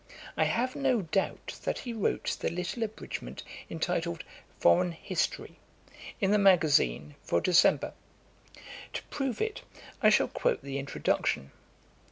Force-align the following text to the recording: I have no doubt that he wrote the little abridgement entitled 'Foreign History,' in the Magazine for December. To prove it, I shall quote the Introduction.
I 0.35 0.45
have 0.45 0.75
no 0.75 1.03
doubt 1.03 1.59
that 1.63 1.77
he 1.77 1.93
wrote 1.93 2.35
the 2.39 2.49
little 2.49 2.81
abridgement 2.81 3.43
entitled 3.69 4.23
'Foreign 4.59 4.93
History,' 4.93 5.59
in 6.19 6.31
the 6.31 6.39
Magazine 6.39 7.13
for 7.21 7.39
December. 7.39 7.93
To 8.93 9.03
prove 9.11 9.39
it, 9.43 9.61
I 10.01 10.09
shall 10.09 10.27
quote 10.27 10.63
the 10.63 10.79
Introduction. 10.79 11.51